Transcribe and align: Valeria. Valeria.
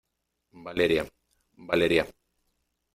Valeria. 0.65 1.03
Valeria. 1.69 2.03